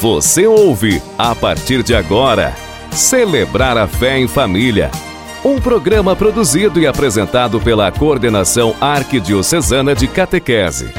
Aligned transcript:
Você 0.00 0.46
ouve, 0.46 1.00
a 1.16 1.34
partir 1.34 1.82
de 1.82 1.94
agora, 1.94 2.52
Celebrar 2.92 3.78
a 3.78 3.88
Fé 3.88 4.18
em 4.18 4.28
Família. 4.28 4.90
Um 5.42 5.58
programa 5.58 6.14
produzido 6.14 6.78
e 6.78 6.86
apresentado 6.86 7.58
pela 7.58 7.90
Coordenação 7.90 8.74
Arquidiocesana 8.78 9.94
de 9.94 10.06
Catequese. 10.06 10.92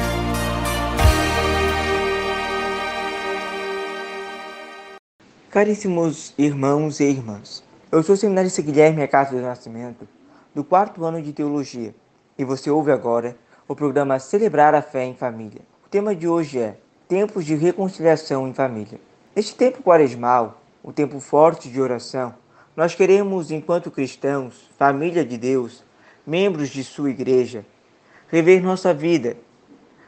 Caríssimos 5.52 6.34
irmãos 6.36 7.00
e 7.00 7.04
irmãs, 7.04 7.64
eu 7.92 8.02
sou 8.02 8.16
o 8.16 8.18
seminarista 8.18 8.64
Guilherme 8.64 9.04
Acaso 9.04 9.36
do 9.36 9.42
Nascimento, 9.44 10.08
do 10.56 10.64
quarto 10.64 11.06
ano 11.06 11.22
de 11.22 11.34
Teologia, 11.34 11.94
e 12.36 12.44
você 12.44 12.72
ouve 12.72 12.92
agora 12.92 13.38
o 13.68 13.76
programa 13.76 14.18
Celebrar 14.18 14.74
a 14.74 14.82
Fé 14.82 15.06
em 15.06 15.14
Família. 15.14 15.62
O 15.86 15.88
tema 15.88 16.16
de 16.16 16.28
hoje 16.28 16.58
é 16.58 16.78
Tempos 17.08 17.46
de 17.46 17.56
Reconciliação 17.56 18.46
em 18.50 18.54
Família. 18.54 19.00
Neste 19.34 19.56
tempo 19.56 19.82
quaresmal, 19.82 20.62
o 20.84 20.92
tempo 20.92 21.22
forte 21.22 21.70
de 21.70 21.80
oração, 21.80 22.36
nós 22.76 22.96
queremos, 22.96 23.50
enquanto 23.50 23.90
cristãos, 23.90 24.70
família 24.78 25.24
de 25.24 25.38
Deus, 25.38 25.86
membros 26.26 26.68
de 26.68 26.84
sua 26.84 27.10
igreja, 27.10 27.66
rever 28.28 28.62
nossa 28.62 28.94
vida 28.94 29.38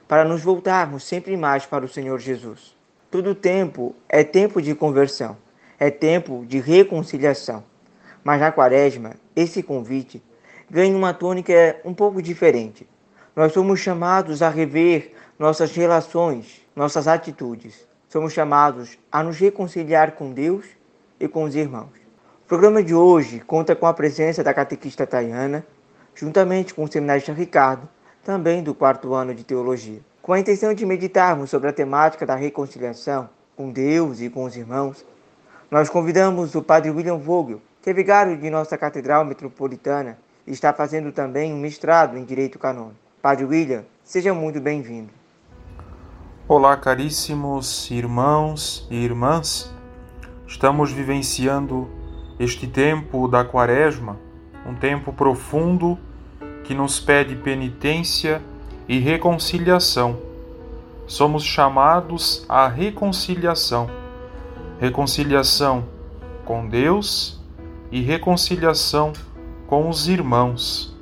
para 0.10 0.26
nos 0.26 0.42
voltarmos 0.42 1.06
sempre 1.06 1.38
mais 1.38 1.66
para 1.66 1.86
o 1.86 1.88
Senhor 1.88 2.20
Jesus. 2.20 2.76
Todo 3.10 3.34
tempo 3.34 3.96
é 4.10 4.22
tempo 4.22 4.62
de 4.62 4.76
conversão, 4.76 5.38
é 5.80 5.90
tempo 5.90 6.46
de 6.46 6.60
reconciliação. 6.60 7.64
Mas 8.26 8.42
na 8.42 8.52
quaresma, 8.52 9.14
esse 9.34 9.64
convite 9.64 10.22
ganha 10.70 10.98
uma 10.98 11.14
tônica 11.14 11.80
um 11.86 11.94
pouco 11.94 12.22
diferente. 12.22 12.86
Nós 13.36 13.54
somos 13.54 13.80
chamados 13.80 14.42
a 14.42 14.50
rever 14.50 15.14
nossas 15.38 15.72
relações, 15.72 16.66
nossas 16.76 17.08
atitudes. 17.08 17.88
Somos 18.10 18.34
chamados 18.34 18.98
a 19.12 19.22
nos 19.22 19.38
reconciliar 19.38 20.14
com 20.14 20.32
Deus 20.32 20.66
e 21.20 21.28
com 21.28 21.44
os 21.44 21.56
irmãos. 21.56 21.92
O 22.44 22.48
programa 22.48 22.82
de 22.82 22.96
hoje 22.96 23.40
conta 23.40 23.76
com 23.76 23.86
a 23.86 23.94
presença 23.94 24.44
da 24.44 24.54
catequista 24.54 25.06
Tayana, 25.06 25.64
juntamente 26.16 26.74
com 26.74 26.84
o 26.84 26.92
seminarista 26.92 27.32
Ricardo, 27.32 27.88
também 28.24 28.64
do 28.64 28.74
quarto 28.74 29.14
ano 29.14 29.34
de 29.34 29.44
teologia. 29.44 30.02
Com 30.22 30.34
a 30.34 30.40
intenção 30.40 30.74
de 30.74 30.86
meditarmos 30.86 31.50
sobre 31.50 31.70
a 31.70 31.74
temática 31.74 32.26
da 32.26 32.36
reconciliação 32.36 33.30
com 33.56 33.72
Deus 33.72 34.20
e 34.22 34.30
com 34.30 34.44
os 34.44 34.58
irmãos, 34.58 35.06
nós 35.70 35.90
convidamos 35.90 36.56
o 36.56 36.64
Padre 36.64 36.90
William 36.90 37.18
Vogel, 37.18 37.62
que 37.82 37.92
é 37.92 37.94
vigário 37.94 38.36
de 38.36 38.50
nossa 38.50 38.78
Catedral 38.78 39.24
Metropolitana 39.24 40.18
e 40.48 40.52
está 40.52 40.74
fazendo 40.74 41.12
também 41.12 41.54
um 41.54 41.60
mestrado 41.60 42.18
em 42.18 42.26
Direito 42.26 42.58
Canônico. 42.58 43.09
Padre 43.22 43.44
William, 43.44 43.84
seja 44.02 44.34
muito 44.34 44.62
bem-vindo. 44.62 45.10
Olá, 46.48 46.78
caríssimos 46.78 47.92
irmãos 47.92 48.88
e 48.90 48.96
irmãs. 48.96 49.70
Estamos 50.48 50.94
vivenciando 50.94 51.90
este 52.40 52.66
tempo 52.66 53.28
da 53.28 53.44
Quaresma, 53.44 54.18
um 54.66 54.74
tempo 54.74 55.12
profundo 55.12 56.00
que 56.64 56.74
nos 56.74 56.98
pede 56.98 57.36
penitência 57.36 58.42
e 58.88 59.00
reconciliação. 59.00 60.18
Somos 61.06 61.44
chamados 61.44 62.46
à 62.48 62.70
reconciliação. 62.70 63.90
Reconciliação 64.80 65.84
com 66.46 66.70
Deus 66.70 67.38
e 67.92 68.00
reconciliação 68.00 69.12
com 69.68 69.90
os 69.90 70.08
irmãos. 70.08 70.98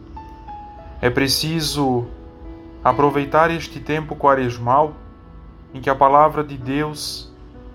É 1.01 1.09
preciso 1.09 2.07
aproveitar 2.83 3.51
este 3.51 3.79
tempo 3.79 4.15
quaresmal 4.15 4.93
em 5.73 5.79
que 5.79 5.89
a 5.89 5.95
palavra 5.95 6.43
de 6.43 6.57
Deus 6.57 7.31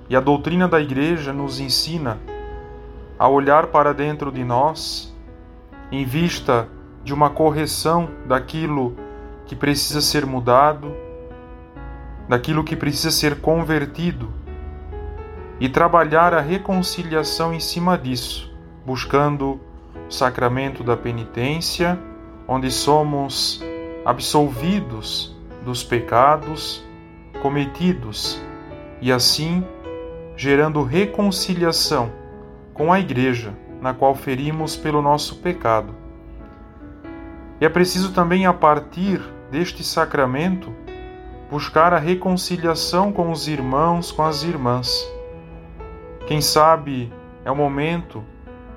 e 0.09 0.17
a 0.17 0.20
doutrina 0.20 0.67
da 0.67 0.81
Igreja 0.81 1.33
nos 1.33 1.61
ensina 1.61 2.19
a 3.19 3.29
olhar 3.29 3.69
para 3.69 3.95
dentro 3.95 4.33
de 4.33 4.42
nós 4.42 5.14
em 5.92 6.05
vista 6.05 6.69
de 7.05 7.14
uma 7.14 7.30
correção 7.30 8.08
daquilo 8.27 8.97
que 9.47 9.55
precisa 9.55 10.01
ser 10.01 10.27
mudado, 10.27 10.92
daquilo 12.29 12.64
que 12.64 12.74
precisa 12.74 13.11
ser 13.11 13.41
convertido 13.41 14.33
e 15.61 15.68
trabalhar 15.68 16.35
a 16.35 16.41
reconciliação 16.41 17.55
em 17.55 17.61
cima 17.61 17.97
disso, 17.97 18.52
buscando 18.85 19.61
o 20.08 20.11
sacramento 20.11 20.83
da 20.83 20.97
penitência, 20.97 21.98
onde 22.52 22.70
somos 22.70 23.64
absolvidos 24.05 25.35
dos 25.64 25.83
pecados 25.83 26.85
cometidos 27.40 28.39
e 29.01 29.11
assim 29.11 29.64
gerando 30.36 30.83
reconciliação 30.83 32.12
com 32.74 32.92
a 32.92 33.01
Igreja, 33.01 33.55
na 33.80 33.95
qual 33.95 34.14
ferimos 34.14 34.77
pelo 34.77 35.01
nosso 35.01 35.36
pecado. 35.36 35.95
E 37.58 37.64
é 37.64 37.70
preciso 37.70 38.12
também, 38.12 38.45
a 38.45 38.52
partir 38.52 39.23
deste 39.51 39.83
sacramento, 39.83 40.74
buscar 41.51 41.95
a 41.95 41.98
reconciliação 41.98 43.12
com 43.12 43.30
os 43.30 43.48
irmãos, 43.48 44.12
com 44.12 44.23
as 44.23 44.42
irmãs. 44.42 45.11
Quem 46.27 46.42
sabe 46.42 47.11
é 47.46 47.51
o 47.51 47.57
momento 47.57 48.23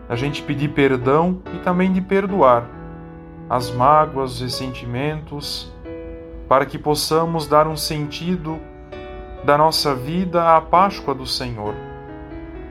a 0.08 0.16
gente 0.16 0.42
pedir 0.44 0.70
perdão 0.70 1.42
e 1.54 1.60
também 1.60 1.92
de 1.92 2.00
perdoar 2.00 2.75
as 3.50 3.72
mágoas, 3.72 4.34
os 4.34 4.42
ressentimentos, 4.42 5.72
para 6.48 6.66
que 6.66 6.78
possamos 6.78 7.48
dar 7.48 7.68
um 7.68 7.76
sentido 7.76 8.60
da 9.44 9.58
nossa 9.58 9.94
vida 9.94 10.56
à 10.56 10.62
Páscoa 10.62 11.14
do 11.14 11.26
Senhor. 11.26 11.76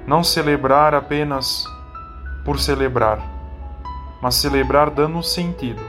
Não 0.07 0.23
celebrar 0.23 0.95
apenas 0.95 1.65
por 2.45 2.59
celebrar, 2.59 3.21
mas 4.21 4.35
celebrar 4.35 4.91
dando 4.91 5.17
um 5.17 5.23
sentido, 5.23 5.83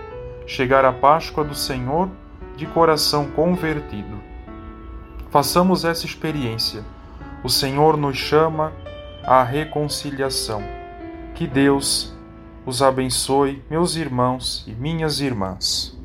chegar 0.48 0.86
à 0.86 0.94
Páscoa 0.94 1.44
do 1.44 1.56
Senhor 1.56 2.10
de 2.56 2.66
coração 2.66 3.26
convertido. 3.32 4.20
Façamos 5.30 5.84
essa 5.84 6.06
experiência. 6.06 6.84
O 7.44 7.50
Senhor 7.50 7.98
nos 7.98 8.16
chama 8.16 8.72
à 9.24 9.44
reconciliação. 9.44 10.64
Que 11.34 11.46
Deus 11.46 12.15
os 12.66 12.82
abençoe, 12.82 13.64
meus 13.70 13.96
irmãos 13.96 14.64
e 14.68 14.72
minhas 14.72 15.20
irmãs. 15.20 15.96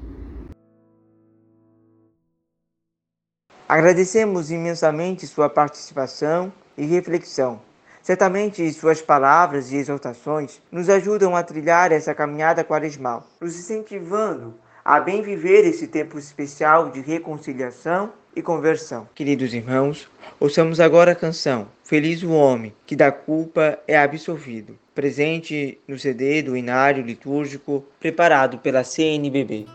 Agradecemos 3.67 4.51
imensamente 4.51 5.27
sua 5.27 5.49
participação 5.49 6.53
e 6.77 6.85
reflexão. 6.85 7.61
Certamente 8.03 8.71
suas 8.73 9.01
palavras 9.01 9.73
e 9.73 9.77
exortações 9.77 10.61
nos 10.71 10.89
ajudam 10.89 11.37
a 11.37 11.43
trilhar 11.43 11.93
essa 11.93 12.15
caminhada 12.15 12.65
quaresmal, 12.65 13.27
nos 13.41 13.57
incentivando 13.57 14.55
a 14.85 15.01
bem 15.01 15.23
viver 15.23 15.65
esse 15.65 15.87
tempo 15.87 16.19
especial 16.19 16.91
de 16.91 17.01
reconciliação 17.01 18.13
e 18.35 18.43
conversão. 18.43 19.09
Queridos 19.15 19.53
irmãos, 19.53 20.09
ouçamos 20.39 20.81
agora 20.81 21.13
a 21.13 21.17
canção 21.17 21.69
Feliz 21.91 22.23
o 22.23 22.31
Homem, 22.31 22.73
que 22.87 22.95
da 22.95 23.11
culpa 23.11 23.77
é 23.85 23.99
absolvido, 23.99 24.79
presente 24.95 25.77
no 25.89 25.99
CD 25.99 26.41
do 26.41 26.57
Inário 26.57 27.03
Litúrgico 27.03 27.85
preparado 27.99 28.59
pela 28.59 28.85
CNBB. 28.85 29.67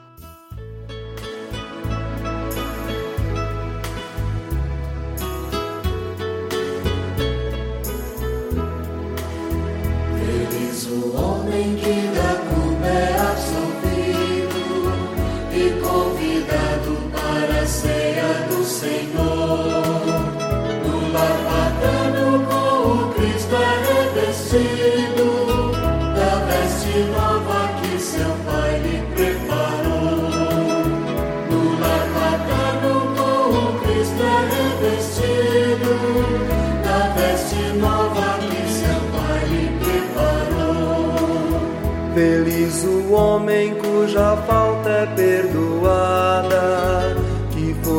Feliz 42.16 42.82
o 42.86 43.12
homem 43.12 43.76
cuja 43.76 44.38
falta 44.48 44.90
é 44.90 45.06
perdoada, 45.06 45.36
que 45.36 46.15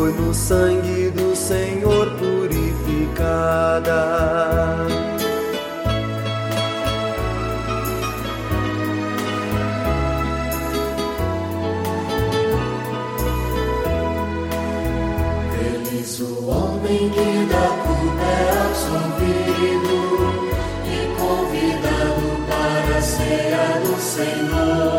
foi 0.06 0.12
no 0.12 0.32
sangue 0.32 1.10
do 1.10 1.34
Senhor 1.34 2.10
purificada. 2.12 3.26
Feliz 15.52 16.20
o 16.20 16.46
homem 16.46 17.10
que 17.10 17.46
dá 17.50 17.68
culpa 17.84 18.26
é 18.26 18.50
absolvido 18.66 19.96
e 20.86 20.96
convidado 21.18 22.26
para 22.48 22.98
a 22.98 23.02
ceia 23.02 23.80
do 23.84 23.96
Senhor. 24.00 24.95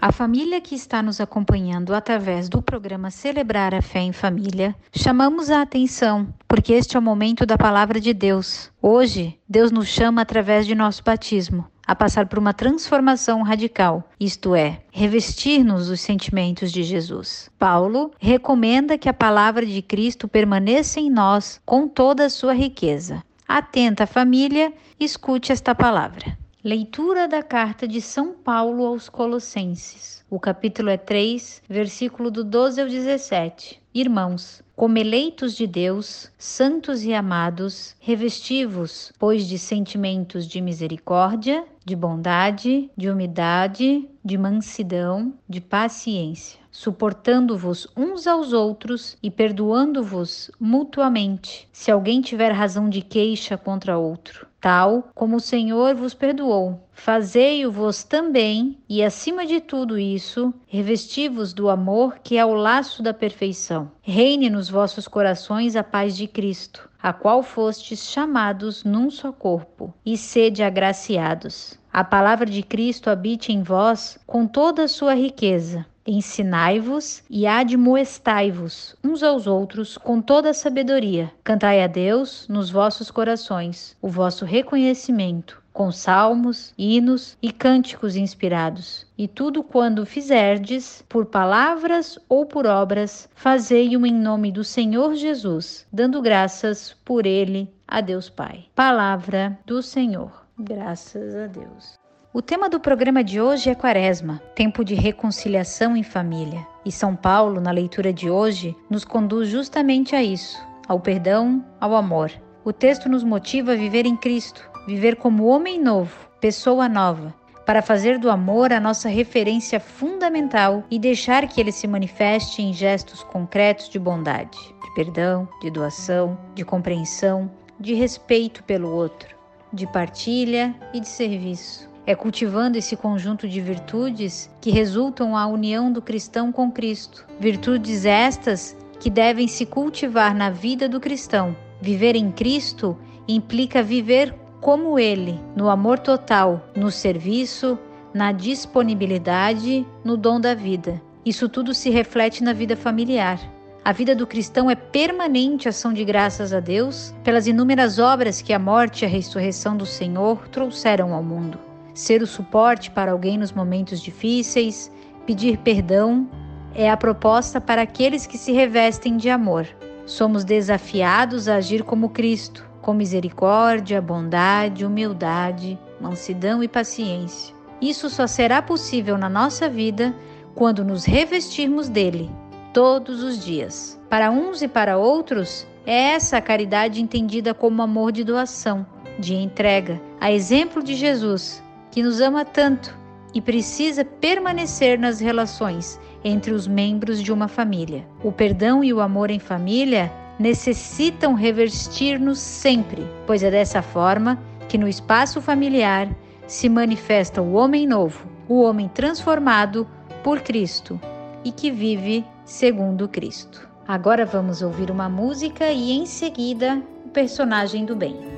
A 0.00 0.12
família 0.12 0.60
que 0.60 0.74
está 0.74 1.02
nos 1.02 1.20
acompanhando 1.20 1.94
através 1.94 2.48
do 2.48 2.62
programa 2.62 3.10
Celebrar 3.10 3.74
a 3.74 3.82
Fé 3.82 3.98
em 3.98 4.12
Família, 4.12 4.74
chamamos 4.90 5.50
a 5.50 5.60
atenção 5.60 6.32
porque 6.46 6.72
este 6.72 6.96
é 6.96 6.98
o 6.98 7.02
momento 7.02 7.44
da 7.44 7.58
palavra 7.58 8.00
de 8.00 8.14
Deus. 8.14 8.70
Hoje, 8.80 9.38
Deus 9.48 9.70
nos 9.70 9.88
chama 9.88 10.22
através 10.22 10.66
de 10.66 10.74
nosso 10.74 11.02
batismo 11.04 11.66
a 11.88 11.94
passar 11.94 12.26
por 12.26 12.38
uma 12.38 12.52
transformação 12.52 13.40
radical, 13.40 14.04
isto 14.20 14.54
é, 14.54 14.82
revestir-nos 14.92 15.88
dos 15.88 16.02
sentimentos 16.02 16.70
de 16.70 16.82
Jesus. 16.82 17.48
Paulo 17.58 18.12
recomenda 18.18 18.98
que 18.98 19.08
a 19.08 19.14
palavra 19.14 19.64
de 19.64 19.80
Cristo 19.80 20.28
permaneça 20.28 21.00
em 21.00 21.08
nós 21.08 21.58
com 21.64 21.88
toda 21.88 22.26
a 22.26 22.30
sua 22.30 22.52
riqueza. 22.52 23.24
Atenta 23.48 24.06
família, 24.06 24.70
escute 25.00 25.50
esta 25.50 25.74
palavra. 25.74 26.36
Leitura 26.62 27.26
da 27.26 27.42
carta 27.42 27.88
de 27.88 28.02
São 28.02 28.34
Paulo 28.34 28.84
aos 28.84 29.08
Colossenses. 29.08 30.22
O 30.28 30.38
capítulo 30.38 30.90
é 30.90 30.98
3, 30.98 31.62
versículo 31.66 32.30
do 32.30 32.44
12 32.44 32.82
ao 32.82 32.86
17. 32.86 33.77
Irmãos, 34.00 34.62
como 34.76 34.96
eleitos 34.96 35.56
de 35.56 35.66
Deus, 35.66 36.30
santos 36.38 37.02
e 37.02 37.12
amados, 37.12 37.96
revestivos, 37.98 39.10
pois, 39.18 39.48
de 39.48 39.58
sentimentos 39.58 40.46
de 40.46 40.60
misericórdia, 40.60 41.64
de 41.84 41.96
bondade, 41.96 42.88
de 42.96 43.10
humildade, 43.10 44.08
de 44.24 44.38
mansidão, 44.38 45.34
de 45.48 45.60
paciência, 45.60 46.60
suportando-vos 46.70 47.88
uns 47.96 48.28
aos 48.28 48.52
outros 48.52 49.18
e 49.20 49.32
perdoando-vos 49.32 50.48
mutuamente, 50.60 51.68
se 51.72 51.90
alguém 51.90 52.20
tiver 52.20 52.52
razão 52.52 52.88
de 52.88 53.02
queixa 53.02 53.58
contra 53.58 53.98
outro. 53.98 54.47
Tal 54.60 55.10
como 55.14 55.36
o 55.36 55.40
Senhor 55.40 55.94
vos 55.94 56.14
perdoou, 56.14 56.80
fazei-o-vos 56.92 58.02
também, 58.02 58.76
e 58.88 59.04
acima 59.04 59.46
de 59.46 59.60
tudo 59.60 59.96
isso, 59.96 60.52
revesti-vos 60.66 61.52
do 61.52 61.68
amor 61.68 62.18
que 62.24 62.36
é 62.36 62.44
o 62.44 62.54
laço 62.54 63.00
da 63.00 63.14
perfeição. 63.14 63.92
Reine 64.02 64.50
nos 64.50 64.68
vossos 64.68 65.06
corações 65.06 65.76
a 65.76 65.84
paz 65.84 66.16
de 66.16 66.26
Cristo, 66.26 66.90
a 67.00 67.12
qual 67.12 67.40
fostes 67.40 68.10
chamados 68.10 68.82
num 68.82 69.12
só 69.12 69.30
corpo, 69.30 69.94
e 70.04 70.18
sede 70.18 70.64
agraciados. 70.64 71.78
A 71.92 72.02
palavra 72.02 72.46
de 72.46 72.62
Cristo 72.62 73.10
habite 73.10 73.52
em 73.52 73.62
vós 73.62 74.18
com 74.26 74.44
toda 74.44 74.84
a 74.84 74.88
sua 74.88 75.14
riqueza. 75.14 75.86
Ensinai-vos 76.10 77.22
e 77.28 77.46
admoestai-vos 77.46 78.96
uns 79.04 79.22
aos 79.22 79.46
outros 79.46 79.98
com 79.98 80.22
toda 80.22 80.48
a 80.48 80.54
sabedoria. 80.54 81.30
Cantai 81.44 81.82
a 81.82 81.86
Deus 81.86 82.48
nos 82.48 82.70
vossos 82.70 83.10
corações 83.10 83.94
o 84.00 84.08
vosso 84.08 84.46
reconhecimento, 84.46 85.62
com 85.70 85.92
salmos, 85.92 86.72
hinos 86.78 87.36
e 87.42 87.52
cânticos 87.52 88.16
inspirados. 88.16 89.06
E 89.18 89.28
tudo 89.28 89.62
quando 89.62 90.06
fizerdes, 90.06 91.04
por 91.10 91.26
palavras 91.26 92.18
ou 92.26 92.46
por 92.46 92.66
obras, 92.66 93.28
fazei-o 93.34 94.06
em 94.06 94.14
nome 94.14 94.50
do 94.50 94.64
Senhor 94.64 95.14
Jesus, 95.14 95.86
dando 95.92 96.22
graças 96.22 96.96
por 97.04 97.26
ele 97.26 97.70
a 97.86 98.00
Deus 98.00 98.30
Pai. 98.30 98.64
Palavra 98.74 99.58
do 99.66 99.82
Senhor. 99.82 100.32
Graças 100.58 101.34
a 101.34 101.46
Deus. 101.46 101.98
O 102.30 102.42
tema 102.42 102.68
do 102.68 102.78
programa 102.78 103.24
de 103.24 103.40
hoje 103.40 103.70
é 103.70 103.74
Quaresma, 103.74 104.42
tempo 104.54 104.84
de 104.84 104.94
reconciliação 104.94 105.96
em 105.96 106.02
família. 106.02 106.66
E 106.84 106.92
São 106.92 107.16
Paulo, 107.16 107.58
na 107.58 107.70
leitura 107.70 108.12
de 108.12 108.28
hoje, 108.28 108.76
nos 108.90 109.02
conduz 109.02 109.48
justamente 109.48 110.14
a 110.14 110.22
isso, 110.22 110.62
ao 110.86 111.00
perdão, 111.00 111.64
ao 111.80 111.96
amor. 111.96 112.30
O 112.62 112.70
texto 112.70 113.08
nos 113.08 113.24
motiva 113.24 113.72
a 113.72 113.76
viver 113.76 114.04
em 114.04 114.14
Cristo, 114.14 114.62
viver 114.86 115.16
como 115.16 115.46
homem 115.46 115.82
novo, 115.82 116.28
pessoa 116.38 116.86
nova, 116.86 117.34
para 117.64 117.80
fazer 117.80 118.18
do 118.18 118.30
amor 118.30 118.74
a 118.74 118.80
nossa 118.80 119.08
referência 119.08 119.80
fundamental 119.80 120.84
e 120.90 120.98
deixar 120.98 121.48
que 121.48 121.58
ele 121.58 121.72
se 121.72 121.88
manifeste 121.88 122.60
em 122.60 122.74
gestos 122.74 123.22
concretos 123.22 123.88
de 123.88 123.98
bondade, 123.98 124.58
de 124.84 124.94
perdão, 124.94 125.48
de 125.62 125.70
doação, 125.70 126.36
de 126.54 126.62
compreensão, 126.62 127.50
de 127.80 127.94
respeito 127.94 128.62
pelo 128.64 128.92
outro, 128.92 129.34
de 129.72 129.86
partilha 129.86 130.74
e 130.92 131.00
de 131.00 131.08
serviço. 131.08 131.88
É 132.08 132.14
cultivando 132.14 132.78
esse 132.78 132.96
conjunto 132.96 133.46
de 133.46 133.60
virtudes 133.60 134.48
que 134.62 134.70
resultam 134.70 135.36
a 135.36 135.46
união 135.46 135.92
do 135.92 136.00
cristão 136.00 136.50
com 136.50 136.72
Cristo. 136.72 137.26
Virtudes 137.38 138.06
estas 138.06 138.74
que 138.98 139.10
devem 139.10 139.46
se 139.46 139.66
cultivar 139.66 140.34
na 140.34 140.48
vida 140.48 140.88
do 140.88 141.00
cristão. 141.00 141.54
Viver 141.82 142.16
em 142.16 142.30
Cristo 142.30 142.96
implica 143.28 143.82
viver 143.82 144.34
como 144.58 144.98
Ele, 144.98 145.38
no 145.54 145.68
amor 145.68 145.98
total, 145.98 146.66
no 146.74 146.90
serviço, 146.90 147.78
na 148.14 148.32
disponibilidade, 148.32 149.86
no 150.02 150.16
dom 150.16 150.40
da 150.40 150.54
vida. 150.54 151.02
Isso 151.26 151.46
tudo 151.46 151.74
se 151.74 151.90
reflete 151.90 152.42
na 152.42 152.54
vida 152.54 152.74
familiar. 152.74 153.38
A 153.84 153.92
vida 153.92 154.16
do 154.16 154.26
cristão 154.26 154.70
é 154.70 154.74
permanente 154.74 155.68
ação 155.68 155.92
de 155.92 156.06
graças 156.06 156.54
a 156.54 156.60
Deus 156.60 157.14
pelas 157.22 157.46
inúmeras 157.46 157.98
obras 157.98 158.40
que 158.40 158.54
a 158.54 158.58
morte 158.58 159.02
e 159.02 159.04
a 159.04 159.08
ressurreição 159.10 159.76
do 159.76 159.84
Senhor 159.84 160.48
trouxeram 160.48 161.12
ao 161.12 161.22
mundo 161.22 161.67
ser 161.98 162.22
o 162.22 162.28
suporte 162.28 162.92
para 162.92 163.10
alguém 163.10 163.36
nos 163.36 163.50
momentos 163.50 164.00
difíceis, 164.00 164.88
pedir 165.26 165.58
perdão, 165.58 166.28
é 166.72 166.88
a 166.88 166.96
proposta 166.96 167.60
para 167.60 167.82
aqueles 167.82 168.24
que 168.24 168.38
se 168.38 168.52
revestem 168.52 169.16
de 169.16 169.28
amor. 169.28 169.66
Somos 170.06 170.44
desafiados 170.44 171.48
a 171.48 171.56
agir 171.56 171.82
como 171.82 172.10
Cristo, 172.10 172.64
com 172.80 172.94
misericórdia, 172.94 174.00
bondade, 174.00 174.86
humildade, 174.86 175.76
mansidão 176.00 176.62
e 176.62 176.68
paciência. 176.68 177.52
Isso 177.80 178.08
só 178.08 178.28
será 178.28 178.62
possível 178.62 179.18
na 179.18 179.28
nossa 179.28 179.68
vida 179.68 180.14
quando 180.54 180.84
nos 180.84 181.04
revestirmos 181.04 181.88
dele 181.88 182.30
todos 182.72 183.24
os 183.24 183.44
dias. 183.44 184.00
Para 184.08 184.30
uns 184.30 184.62
e 184.62 184.68
para 184.68 184.98
outros, 184.98 185.66
é 185.84 186.12
essa 186.12 186.36
a 186.36 186.40
caridade 186.40 187.02
entendida 187.02 187.52
como 187.52 187.82
amor 187.82 188.12
de 188.12 188.22
doação, 188.22 188.86
de 189.18 189.34
entrega, 189.34 190.00
a 190.20 190.30
exemplo 190.30 190.80
de 190.80 190.94
Jesus, 190.94 191.60
que 191.90 192.02
nos 192.02 192.20
ama 192.20 192.44
tanto 192.44 192.96
e 193.34 193.40
precisa 193.40 194.04
permanecer 194.04 194.98
nas 194.98 195.20
relações 195.20 196.00
entre 196.24 196.52
os 196.52 196.66
membros 196.66 197.22
de 197.22 197.32
uma 197.32 197.48
família. 197.48 198.06
O 198.22 198.32
perdão 198.32 198.82
e 198.82 198.92
o 198.92 199.00
amor 199.00 199.30
em 199.30 199.38
família 199.38 200.12
necessitam 200.38 201.34
revestir-nos 201.34 202.38
sempre, 202.38 203.06
pois 203.26 203.42
é 203.42 203.50
dessa 203.50 203.82
forma 203.82 204.38
que 204.68 204.78
no 204.78 204.88
espaço 204.88 205.40
familiar 205.40 206.08
se 206.46 206.68
manifesta 206.68 207.42
o 207.42 207.54
homem 207.54 207.86
novo, 207.86 208.26
o 208.48 208.62
homem 208.62 208.88
transformado 208.88 209.86
por 210.22 210.40
Cristo 210.40 211.00
e 211.44 211.52
que 211.52 211.70
vive 211.70 212.24
segundo 212.44 213.08
Cristo. 213.08 213.68
Agora 213.86 214.26
vamos 214.26 214.62
ouvir 214.62 214.90
uma 214.90 215.08
música 215.08 215.70
e 215.70 215.92
em 215.92 216.06
seguida 216.06 216.82
o 217.04 217.08
personagem 217.08 217.84
do 217.84 217.96
bem. 217.96 218.37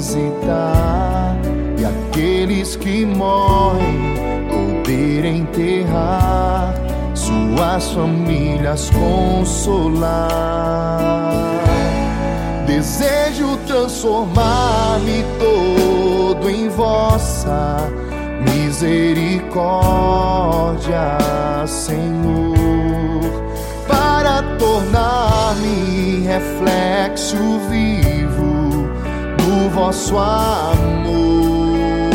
visitar, 0.00 1.36
e 1.78 1.84
aqueles 1.84 2.74
que 2.76 3.04
morrem 3.04 4.14
poder 4.48 5.26
enterrar, 5.26 6.74
suas 7.14 7.92
famílias 7.92 8.90
consolar. 8.90 10.08
Desejo 12.66 13.58
transformar-me 13.66 15.22
todo 15.38 16.48
em 16.48 16.70
vossa 16.70 17.76
misericórdia, 18.50 19.58
Senhor, 21.66 22.54
para 23.86 24.42
tornar-me 24.56 26.24
reflexo 26.26 27.36
vivo 27.68 28.09
vosso 29.72 30.18
amor. 30.18 32.10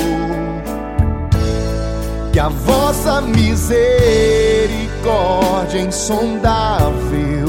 Que 2.31 2.39
a 2.39 2.49
vossa 2.49 3.21
misericórdia 3.21 5.79
insondável, 5.79 7.47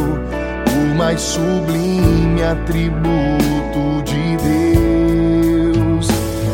o 0.70 0.94
mais 0.96 1.20
sublime 1.20 2.42
atributo 2.42 4.02
de 4.04 4.36
Deus, 5.72 6.08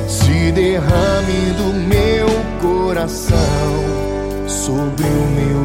se 0.08 0.50
derrame 0.52 1.52
do 1.56 1.72
meu 1.88 2.26
coração 2.60 3.36
sobre 4.46 5.04
o 5.04 5.26
meu 5.34 5.62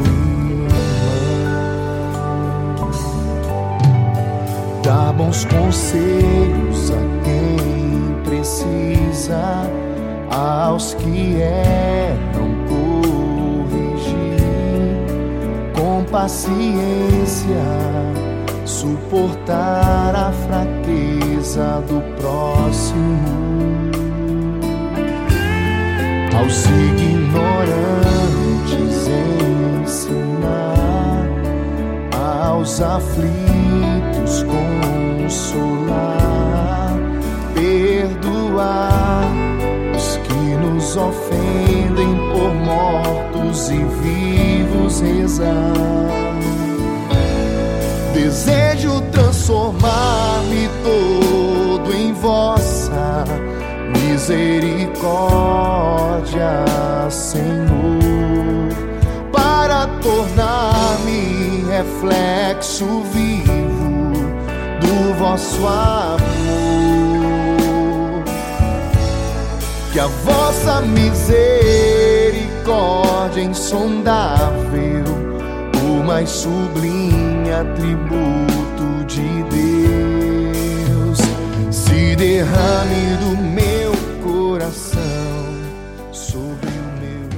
Dá 4.88 5.12
bons 5.12 5.44
conselhos 5.44 6.90
a 6.90 6.94
quem 7.22 8.22
precisa, 8.24 9.70
aos 10.30 10.94
que 10.94 11.36
erram 11.42 11.98
paciência, 16.10 17.64
suportar 18.64 20.14
a 20.16 20.32
fraqueza 20.32 21.82
do 21.86 22.00
próximo. 22.16 23.28
Aos 26.38 26.64
ignorantes 26.66 27.76
ensinar, 29.82 31.28
aos 32.12 32.80
aflitos 32.80 33.57
consolar, 34.42 36.18
perdoar 37.54 39.30
os 39.96 40.16
que 40.16 40.56
nos 40.56 40.96
ofendem 40.96 42.16
por 42.32 42.52
mortos 42.54 43.70
e 43.70 43.84
vivos 44.02 45.00
rezar. 45.00 45.72
Desejo 48.14 49.00
transformar-me 49.12 50.68
todo 50.82 51.94
em 51.94 52.12
vossa 52.12 53.24
misericórdia, 53.96 56.64
Senhor, 57.10 58.68
para 59.32 59.86
tornar-me 60.02 61.64
reflexo 61.70 63.02
vivo 63.12 63.47
vosso 65.18 65.66
amor. 65.66 66.24
Que 69.92 70.00
a 70.00 70.06
vossa 70.06 70.80
misericórdia 70.82 73.42
insondável, 73.42 75.04
o 75.82 76.04
mais 76.04 76.30
sublime 76.30 77.50
atributo 77.50 79.04
de 79.06 79.42
Deus, 79.50 81.18
se 81.74 82.14
derrame 82.14 83.16
do 83.16 83.36
meu 83.42 83.90
coração 84.22 85.00
sobre 86.12 86.68
o 86.68 87.00
meu 87.00 87.10
irmão. 87.10 87.28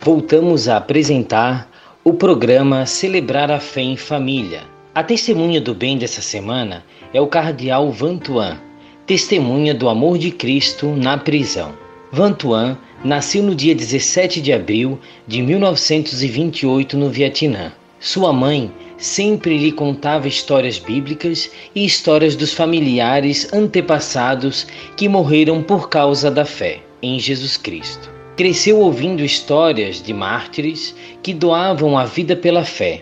Voltamos 0.00 0.68
a 0.68 0.76
apresentar 0.76 1.70
o 2.06 2.12
programa 2.12 2.84
Celebrar 2.84 3.50
a 3.50 3.58
Fé 3.58 3.80
em 3.80 3.96
Família. 3.96 4.64
A 4.94 5.02
testemunha 5.02 5.58
do 5.58 5.74
bem 5.74 5.96
dessa 5.96 6.20
semana 6.20 6.84
é 7.14 7.20
o 7.20 7.26
cardeal 7.26 7.90
Vantuan, 7.90 8.60
testemunha 9.06 9.72
do 9.74 9.88
amor 9.88 10.18
de 10.18 10.30
Cristo 10.30 10.88
na 10.88 11.16
prisão. 11.16 11.72
Vantuan 12.12 12.76
nasceu 13.02 13.42
no 13.42 13.54
dia 13.54 13.74
17 13.74 14.42
de 14.42 14.52
abril 14.52 15.00
de 15.26 15.40
1928 15.40 16.94
no 16.94 17.08
Vietnã. 17.08 17.72
Sua 17.98 18.34
mãe 18.34 18.70
sempre 18.98 19.56
lhe 19.56 19.72
contava 19.72 20.28
histórias 20.28 20.78
bíblicas 20.78 21.50
e 21.74 21.86
histórias 21.86 22.36
dos 22.36 22.52
familiares 22.52 23.50
antepassados 23.50 24.66
que 24.94 25.08
morreram 25.08 25.62
por 25.62 25.88
causa 25.88 26.30
da 26.30 26.44
fé 26.44 26.82
em 27.00 27.18
Jesus 27.18 27.56
Cristo. 27.56 28.13
Cresceu 28.36 28.80
ouvindo 28.80 29.24
histórias 29.24 30.02
de 30.02 30.12
mártires 30.12 30.92
que 31.22 31.32
doavam 31.32 31.96
a 31.96 32.04
vida 32.04 32.34
pela 32.34 32.64
fé. 32.64 33.00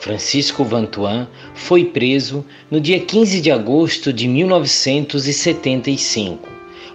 Francisco 0.00 0.64
Vantuan 0.64 1.28
foi 1.54 1.84
preso 1.84 2.44
no 2.68 2.80
dia 2.80 2.98
15 2.98 3.40
de 3.40 3.52
agosto 3.52 4.12
de 4.12 4.26
1975 4.26 6.48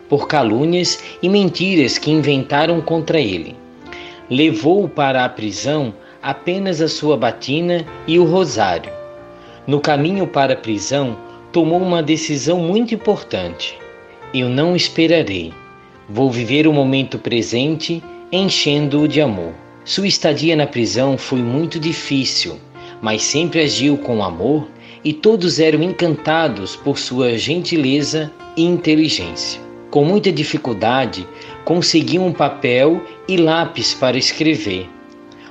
por 0.09 0.27
calúnias 0.27 1.01
e 1.21 1.29
mentiras 1.29 1.97
que 1.97 2.11
inventaram 2.11 2.81
contra 2.81 3.21
ele. 3.21 3.55
Levou 4.29 4.89
para 4.89 5.23
a 5.23 5.29
prisão 5.29 5.93
apenas 6.21 6.81
a 6.81 6.89
sua 6.89 7.15
batina 7.15 7.85
e 8.05 8.19
o 8.19 8.25
rosário. 8.25 8.91
No 9.65 9.79
caminho 9.79 10.27
para 10.27 10.51
a 10.51 10.57
prisão, 10.57 11.17
tomou 11.53 11.81
uma 11.81 12.03
decisão 12.03 12.59
muito 12.59 12.93
importante. 12.93 13.79
Eu 14.33 14.49
não 14.49 14.75
esperarei. 14.75 15.53
Vou 16.09 16.29
viver 16.29 16.67
o 16.67 16.73
momento 16.73 17.17
presente, 17.17 18.03
enchendo-o 18.29 19.07
de 19.07 19.21
amor. 19.21 19.53
Sua 19.85 20.05
estadia 20.05 20.53
na 20.55 20.67
prisão 20.67 21.17
foi 21.17 21.39
muito 21.39 21.79
difícil, 21.79 22.59
mas 23.01 23.23
sempre 23.23 23.61
agiu 23.61 23.97
com 23.97 24.21
amor 24.21 24.67
e 25.03 25.13
todos 25.13 25.59
eram 25.59 25.81
encantados 25.81 26.75
por 26.75 26.97
sua 26.97 27.37
gentileza 27.37 28.31
e 28.57 28.63
inteligência. 28.63 29.61
Com 29.89 30.03
muita 30.03 30.31
dificuldade, 30.31 31.25
conseguiu 31.63 32.21
um 32.21 32.33
papel 32.33 33.01
e 33.27 33.37
lápis 33.37 33.93
para 33.93 34.17
escrever. 34.17 34.89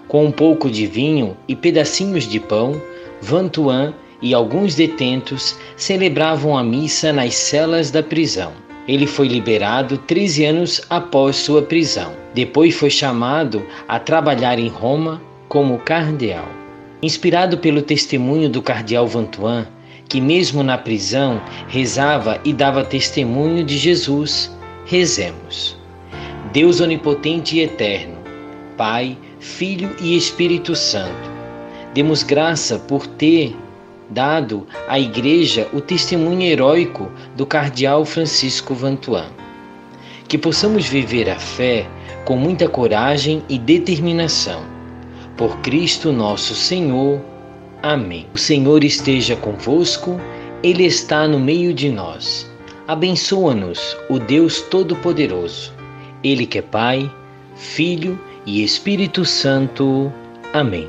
Com 0.06 0.26
um 0.26 0.32
pouco 0.32 0.70
de 0.70 0.86
vinho 0.86 1.34
e 1.48 1.56
pedacinhos 1.56 2.28
de 2.28 2.38
pão, 2.38 2.80
Vantuan 3.22 3.94
e 4.20 4.34
alguns 4.34 4.74
detentos 4.74 5.56
celebravam 5.76 6.56
a 6.58 6.62
missa 6.62 7.10
nas 7.10 7.34
celas 7.34 7.90
da 7.90 8.02
prisão. 8.02 8.52
Ele 8.86 9.06
foi 9.06 9.28
liberado 9.28 9.96
13 9.96 10.44
anos 10.44 10.82
após 10.90 11.36
sua 11.36 11.62
prisão. 11.62 12.12
Depois 12.34 12.74
foi 12.74 12.90
chamado 12.90 13.64
a 13.86 13.98
trabalhar 13.98 14.58
em 14.58 14.68
Roma 14.68 15.22
como 15.48 15.78
cardeal. 15.78 16.48
Inspirado 17.00 17.58
pelo 17.58 17.82
testemunho 17.82 18.48
do 18.48 18.60
cardeal 18.60 19.06
Vantuan, 19.06 19.66
que 20.08 20.20
mesmo 20.20 20.62
na 20.62 20.76
prisão 20.76 21.40
rezava 21.68 22.40
e 22.44 22.52
dava 22.52 22.84
testemunho 22.84 23.64
de 23.64 23.78
Jesus, 23.78 24.50
rezemos. 24.84 25.76
Deus 26.52 26.80
onipotente 26.80 27.56
e 27.56 27.60
eterno, 27.60 28.18
Pai, 28.76 29.16
Filho 29.40 29.94
e 30.00 30.16
Espírito 30.16 30.74
Santo, 30.76 31.30
demos 31.94 32.22
graça 32.22 32.78
por 32.78 33.06
ter 33.06 33.56
dado 34.12 34.66
à 34.86 34.98
Igreja 34.98 35.68
o 35.72 35.80
testemunho 35.80 36.42
heróico 36.42 37.10
do 37.36 37.46
cardeal 37.46 38.04
Francisco 38.04 38.74
Vantuan. 38.74 39.26
Que 40.28 40.38
possamos 40.38 40.86
viver 40.86 41.28
a 41.30 41.38
fé 41.38 41.86
com 42.24 42.36
muita 42.36 42.68
coragem 42.68 43.42
e 43.48 43.58
determinação. 43.58 44.62
Por 45.36 45.58
Cristo 45.58 46.12
nosso 46.12 46.54
Senhor. 46.54 47.20
Amém. 47.82 48.26
O 48.34 48.38
Senhor 48.38 48.84
esteja 48.84 49.34
convosco, 49.34 50.20
Ele 50.62 50.84
está 50.84 51.26
no 51.26 51.40
meio 51.40 51.74
de 51.74 51.90
nós. 51.90 52.50
Abençoa-nos, 52.86 53.96
o 54.08 54.18
Deus 54.18 54.60
Todo-Poderoso, 54.62 55.72
Ele 56.22 56.46
que 56.46 56.58
é 56.58 56.62
Pai, 56.62 57.10
Filho 57.56 58.20
e 58.44 58.62
Espírito 58.62 59.24
Santo. 59.24 60.12
Amém. 60.52 60.88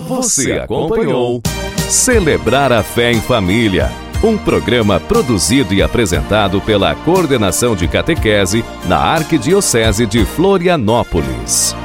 Você 0.00 0.52
acompanhou 0.52 1.40
Celebrar 1.88 2.72
a 2.72 2.82
Fé 2.82 3.12
em 3.12 3.20
Família, 3.20 3.92
um 4.20 4.36
programa 4.36 4.98
produzido 4.98 5.72
e 5.72 5.80
apresentado 5.80 6.60
pela 6.60 6.92
Coordenação 6.96 7.76
de 7.76 7.86
Catequese 7.86 8.64
na 8.86 8.98
Arquidiocese 8.98 10.04
de 10.04 10.24
Florianópolis. 10.24 11.76